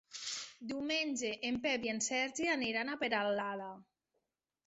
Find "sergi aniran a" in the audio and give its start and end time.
2.05-2.97